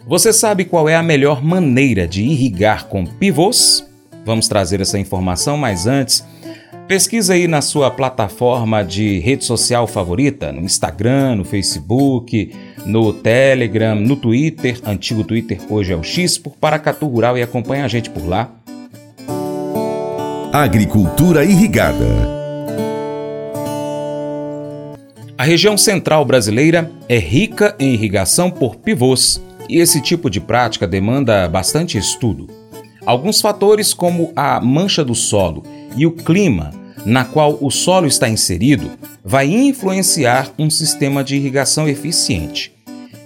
[0.00, 3.86] Você sabe qual é a melhor maneira de irrigar com pivôs?
[4.24, 6.24] Vamos trazer essa informação, mas antes,
[6.88, 12.52] pesquisa aí na sua plataforma de rede social favorita, no Instagram, no Facebook,
[12.86, 17.84] no Telegram, no Twitter, antigo Twitter, hoje é o X, por Paracatu Rural e acompanha
[17.84, 18.50] a gente por lá.
[20.52, 22.32] Agricultura irrigada.
[25.36, 29.40] A região central brasileira é rica em irrigação por pivôs
[29.72, 32.46] e esse tipo de prática demanda bastante estudo.
[33.06, 35.62] Alguns fatores, como a mancha do solo
[35.96, 36.72] e o clima
[37.06, 38.90] na qual o solo está inserido,
[39.24, 42.72] vai influenciar um sistema de irrigação eficiente.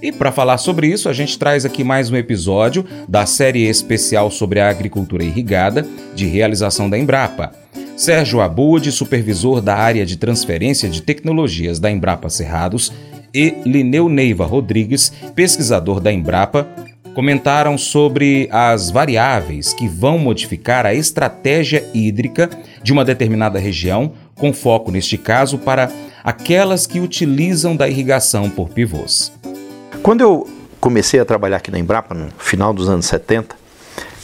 [0.00, 4.30] E para falar sobre isso, a gente traz aqui mais um episódio da série especial
[4.30, 5.84] sobre a agricultura irrigada,
[6.14, 7.52] de realização da Embrapa.
[7.96, 12.92] Sérgio Abud, supervisor da área de transferência de tecnologias da Embrapa Cerrados,
[13.36, 16.66] e Lineu Neiva Rodrigues, pesquisador da Embrapa,
[17.12, 22.48] comentaram sobre as variáveis que vão modificar a estratégia hídrica
[22.82, 25.90] de uma determinada região, com foco, neste caso, para
[26.24, 29.30] aquelas que utilizam da irrigação por pivôs.
[30.02, 30.48] Quando eu
[30.80, 33.54] comecei a trabalhar aqui na Embrapa, no final dos anos 70,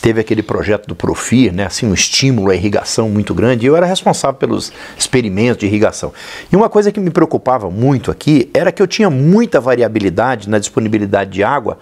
[0.02, 3.76] teve aquele projeto do Profir, né, assim, um estímulo à irrigação muito grande, e eu
[3.76, 6.12] era responsável pelos experimentos de irrigação.
[6.50, 10.58] E uma coisa que me preocupava muito aqui era que eu tinha muita variabilidade na
[10.58, 11.78] disponibilidade de água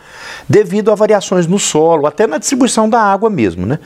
[0.47, 3.65] devido a variações no solo, até na distribuição da água mesmo.
[3.65, 3.79] Né?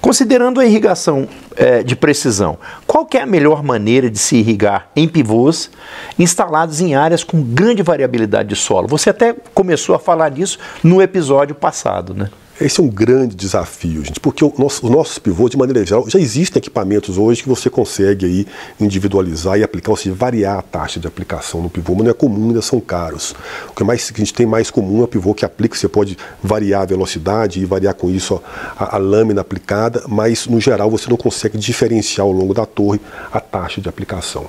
[0.00, 5.06] Considerando a irrigação é, de precisão, qual é a melhor maneira de se irrigar em
[5.06, 5.70] pivôs
[6.18, 8.88] instalados em áreas com grande variabilidade de solo?
[8.88, 12.28] Você até começou a falar disso no episódio passado, né?
[12.58, 16.08] Esse é um grande desafio, gente, porque o nosso, os nossos pivôs, de maneira geral,
[16.08, 18.46] já existem equipamentos hoje que você consegue aí
[18.80, 22.14] individualizar e aplicar, ou seja, variar a taxa de aplicação no pivô, mas não é
[22.14, 23.34] comum, ainda são caros.
[23.68, 25.86] O que, mais, que a gente tem mais comum é o pivô que aplica, você
[25.86, 28.40] pode variar a velocidade e variar com isso
[28.78, 32.98] a, a lâmina aplicada, mas no geral você não consegue diferenciar ao longo da torre
[33.30, 34.46] a taxa de aplicação.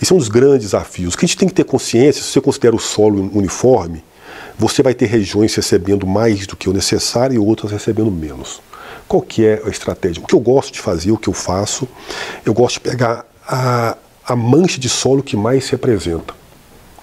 [0.00, 1.12] Esse é um dos grandes desafios.
[1.12, 4.02] O que a gente tem que ter consciência, se você considera o solo uniforme,
[4.58, 8.60] você vai ter regiões recebendo mais do que o necessário e outras recebendo menos.
[9.08, 10.22] Qual que é a estratégia?
[10.22, 11.88] O que eu gosto de fazer, o que eu faço,
[12.44, 16.34] eu gosto de pegar a, a mancha de solo que mais se apresenta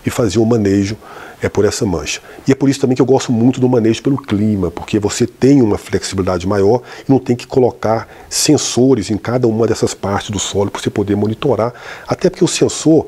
[0.05, 0.97] e fazer um manejo
[1.41, 2.21] é por essa mancha.
[2.47, 5.25] E é por isso também que eu gosto muito do manejo pelo clima, porque você
[5.25, 10.29] tem uma flexibilidade maior e não tem que colocar sensores em cada uma dessas partes
[10.29, 11.73] do solo para você poder monitorar.
[12.07, 13.07] Até porque o sensor,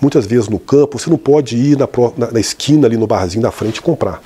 [0.00, 3.42] muitas vezes no campo, você não pode ir na, na, na esquina ali no barzinho
[3.42, 4.22] da frente e comprar.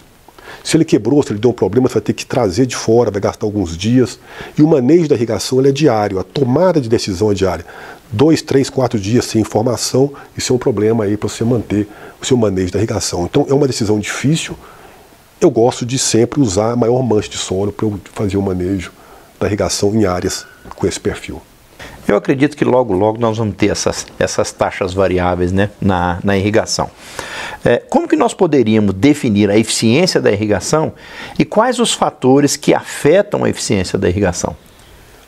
[0.66, 3.08] Se ele quebrou, se ele deu um problema, você vai ter que trazer de fora,
[3.08, 4.18] vai gastar alguns dias.
[4.58, 7.64] E o manejo da irrigação é diário, a tomada de decisão é diária.
[8.10, 11.88] Dois, três, quatro dias sem informação, isso é um problema aí para você manter
[12.20, 13.24] o seu manejo da irrigação.
[13.24, 14.56] Então é uma decisão difícil.
[15.40, 18.92] Eu gosto de sempre usar a maior mancha de solo para eu fazer o manejo
[19.38, 20.46] da irrigação em áreas
[20.76, 21.42] com esse perfil.
[22.08, 26.36] Eu acredito que logo, logo nós vamos ter essas, essas taxas variáveis né, na, na
[26.38, 26.88] irrigação.
[27.64, 30.92] É, como que nós poderíamos definir a eficiência da irrigação
[31.36, 34.56] e quais os fatores que afetam a eficiência da irrigação?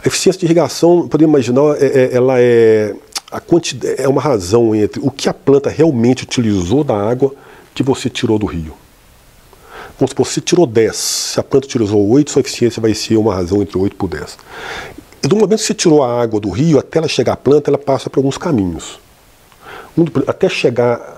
[0.05, 2.95] A eficiência de irrigação, podemos imaginar, é, é, ela é,
[3.33, 3.43] a
[3.99, 7.35] é uma razão entre o que a planta realmente utilizou da água
[7.75, 8.75] que você tirou do rio.
[9.99, 13.35] Vamos supor, se tirou 10, se a planta utilizou 8, sua eficiência vai ser uma
[13.35, 14.39] razão entre 8 por 10.
[15.25, 17.69] E do momento que você tirou a água do rio, até ela chegar à planta,
[17.69, 19.01] ela passa por alguns caminhos.
[20.29, 21.18] até chegar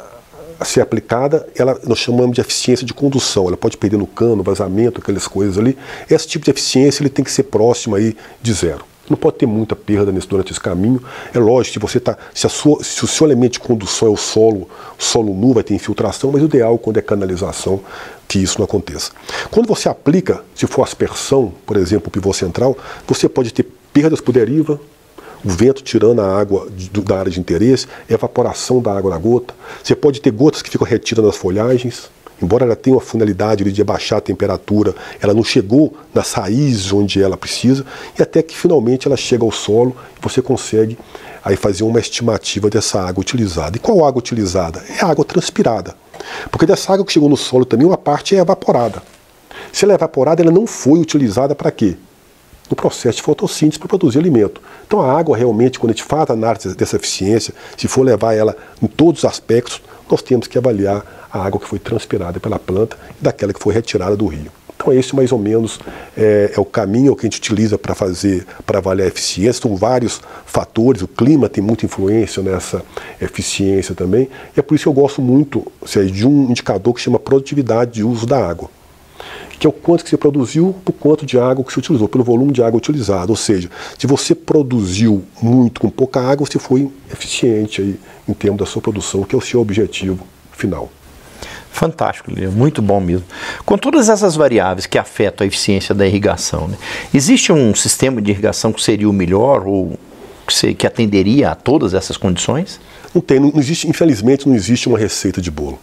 [0.60, 3.48] a ser aplicada, ela, nós chamamos de eficiência de condução.
[3.48, 5.76] Ela pode perder no cano, vazamento, aquelas coisas ali.
[6.09, 8.84] Esse tipo de eficiência ele tem que ser próximo aí de zero.
[9.09, 11.03] Não pode ter muita perda nesse, durante esse caminho.
[11.34, 12.16] É lógico que você está.
[12.34, 16.31] Se, se, o seu elemento de condução é o solo, solo nu, vai ter infiltração,
[16.31, 17.81] mas o ideal quando é canalização
[18.28, 19.10] que isso não aconteça.
[19.50, 22.77] Quando você aplica, se for aspersão, por exemplo, o pivô central,
[23.09, 24.78] você pode ter perdas por deriva,
[25.45, 29.55] o vento tirando a água de, da área de interesse, evaporação da água na gota.
[29.83, 32.11] Você pode ter gotas que ficam retidas nas folhagens,
[32.43, 37.22] embora ela tenha uma finalidade de abaixar a temperatura, ela não chegou nas raízes onde
[37.22, 37.84] ela precisa,
[38.19, 40.98] e até que finalmente ela chega ao solo e você consegue
[41.45, 43.77] aí fazer uma estimativa dessa água utilizada.
[43.77, 44.83] E qual água utilizada?
[44.89, 45.95] É a água transpirada.
[46.51, 49.03] Porque dessa água que chegou no solo também, uma parte é evaporada.
[49.72, 51.97] Se ela é evaporada, ela não foi utilizada para quê?
[52.71, 54.63] No processo de fotossíntese para produzir alimento.
[54.87, 58.57] Então a água realmente, quando a gente faz análise dessa eficiência, se for levar ela
[58.81, 62.97] em todos os aspectos, nós temos que avaliar a água que foi transpirada pela planta
[63.21, 64.51] e daquela que foi retirada do rio.
[64.77, 65.78] Então esse mais ou menos
[66.17, 69.61] é, é o caminho que a gente utiliza para fazer, para avaliar a eficiência.
[69.61, 72.83] São vários fatores, o clima tem muita influência nessa
[73.21, 74.31] eficiência também.
[74.57, 77.93] E é por isso que eu gosto muito seja, de um indicador que chama produtividade
[77.93, 78.71] de uso da água
[79.60, 82.24] que é o quanto que você produziu por quanto de água que você utilizou, pelo
[82.24, 83.30] volume de água utilizado.
[83.30, 88.59] Ou seja, se você produziu muito com pouca água, você foi eficiente aí em termos
[88.59, 90.91] da sua produção, que é o seu objetivo final.
[91.71, 93.27] Fantástico, Lilian, muito bom mesmo.
[93.66, 96.78] Com todas essas variáveis que afetam a eficiência da irrigação, né,
[97.12, 99.98] existe um sistema de irrigação que seria o melhor ou
[100.47, 102.80] que, que atenderia a todas essas condições?
[103.15, 105.78] Não tem, não existe, infelizmente não existe uma receita de bolo.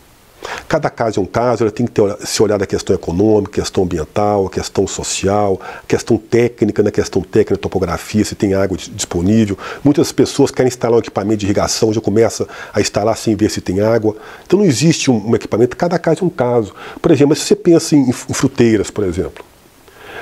[0.67, 3.83] Cada caso é um caso, ela tem que ter, se olhar da questão econômica, questão
[3.83, 9.57] ambiental, questão social, questão técnica, na né, questão técnica, topografia, se tem água disponível.
[9.81, 13.61] Muitas pessoas querem instalar um equipamento de irrigação, já começa a instalar sem ver se
[13.61, 14.17] tem água.
[14.45, 16.75] Então não existe um, um equipamento, cada caso é um caso.
[17.01, 19.45] Por exemplo, se você pensa em, em fruteiras, por exemplo,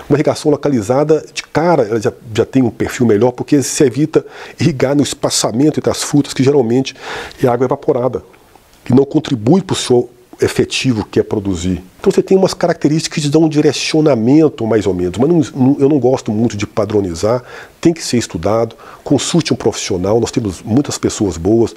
[0.08, 4.24] uma irrigação localizada, de cara, ela já, já tem um perfil melhor, porque se evita
[4.60, 6.96] irrigar no espaçamento entre as frutas, que geralmente
[7.44, 8.22] é água evaporada,
[8.84, 10.10] que não contribui para o seu
[10.42, 11.84] efetivo que é produzir.
[12.00, 15.66] Então você tem umas características que te dão um direcionamento, mais ou menos, mas não,
[15.68, 17.44] não, eu não gosto muito de padronizar,
[17.82, 21.74] tem que ser estudado, consulte um profissional, nós temos muitas pessoas boas,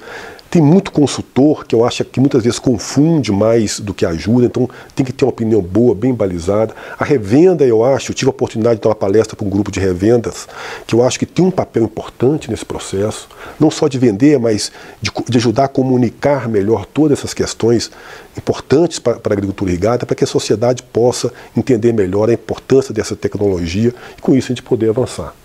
[0.49, 4.67] tem muito consultor que eu acho que muitas vezes confunde mais do que ajuda, então
[4.95, 6.73] tem que ter uma opinião boa, bem balizada.
[6.97, 9.71] A revenda, eu acho, eu tive a oportunidade de dar uma palestra para um grupo
[9.71, 10.47] de revendas,
[10.87, 13.29] que eu acho que tem um papel importante nesse processo,
[13.59, 17.91] não só de vender, mas de, de ajudar a comunicar melhor todas essas questões
[18.35, 22.93] importantes para, para a agricultura irrigada, para que a sociedade possa entender melhor a importância
[22.93, 25.35] dessa tecnologia e com isso a gente poder avançar.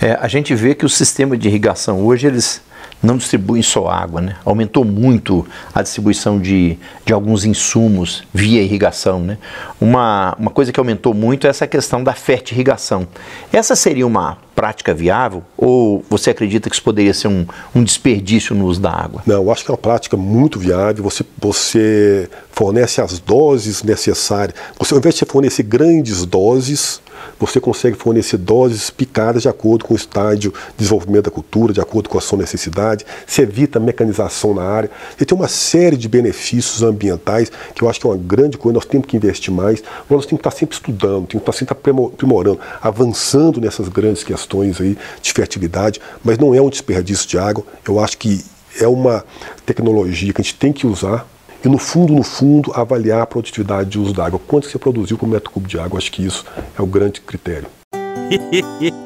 [0.00, 2.60] É, a gente vê que o sistema de irrigação hoje eles
[3.02, 4.36] não distribuem só água, né?
[4.44, 9.20] aumentou muito a distribuição de, de alguns insumos via irrigação.
[9.20, 9.38] Né?
[9.80, 13.06] Uma, uma coisa que aumentou muito é essa questão da fertirrigação.
[13.52, 18.56] Essa seria uma prática viável ou você acredita que isso poderia ser um, um desperdício
[18.56, 19.22] no uso da água?
[19.26, 21.04] Não, eu acho que é uma prática muito viável.
[21.04, 24.56] Você, você fornece as doses necessárias.
[24.78, 27.02] Você, ao invés de fornecer grandes doses,
[27.38, 31.80] você consegue fornecer doses picadas de acordo com o estágio de desenvolvimento da cultura, de
[31.80, 34.90] acordo com a sua necessidade, se evita mecanização na área.
[35.16, 38.74] Você tem uma série de benefícios ambientais que eu acho que é uma grande coisa,
[38.74, 41.74] nós temos que investir mais, nós temos que estar sempre estudando, temos que estar sempre
[41.74, 44.45] aprimorando, avançando nessas grandes questões
[44.80, 48.44] aí de fertilidade, mas não é um desperdício de água, eu acho que
[48.80, 49.24] é uma
[49.64, 51.26] tecnologia que a gente tem que usar
[51.64, 54.38] e no fundo, no fundo, avaliar a produtividade de uso da água.
[54.46, 56.44] Quanto você produziu por metro cúbico de água, acho que isso
[56.78, 57.66] é o grande critério.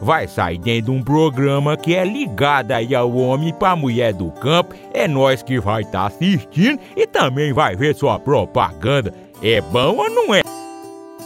[0.00, 4.30] vai sair dentro de um programa que é ligado aí ao homem para mulher do
[4.30, 4.74] campo.
[4.92, 9.14] É nós que vai estar tá assistindo e também vai ver sua propaganda.
[9.42, 10.42] É bom ou não é?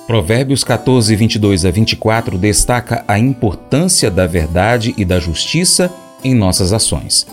[0.07, 5.91] Provérbios 14, 22 a 24 destaca a importância da verdade e da justiça
[6.23, 7.27] em nossas ações.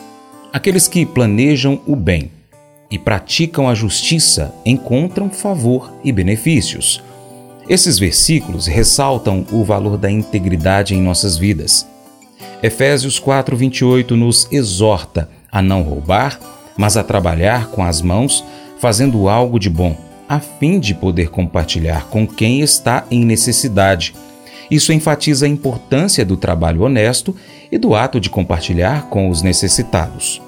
[0.54, 2.32] Aqueles que planejam o bem
[2.90, 7.02] e praticam a justiça encontram favor e benefícios.
[7.72, 11.88] Esses versículos ressaltam o valor da integridade em nossas vidas.
[12.62, 16.38] Efésios 4:28 nos exorta a não roubar,
[16.75, 18.44] mas a trabalhar com as mãos,
[18.78, 19.96] fazendo algo de bom
[20.28, 24.13] a fim de poder compartilhar com quem está em necessidade.
[24.70, 27.34] Isso enfatiza a importância do trabalho honesto
[27.72, 30.42] e do ato de compartilhar com os necessitados.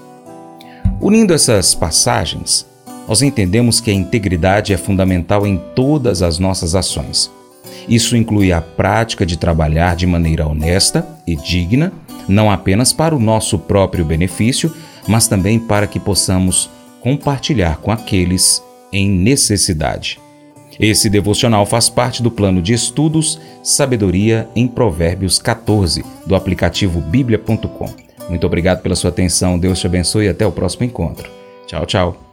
[1.00, 2.66] Unindo essas passagens,
[3.14, 7.30] nós entendemos que a integridade é fundamental em todas as nossas ações.
[7.88, 11.94] Isso inclui a prática de trabalhar de maneira honesta e digna,
[12.28, 14.74] não apenas para o nosso próprio benefício,
[15.08, 20.20] mas também para que possamos compartilhar com aqueles em necessidade.
[20.80, 27.94] Esse devocional faz parte do plano de estudos Sabedoria em Provérbios 14, do aplicativo bíblia.com.
[28.28, 31.30] Muito obrigado pela sua atenção, Deus te abençoe e até o próximo encontro.
[31.68, 32.33] Tchau, tchau.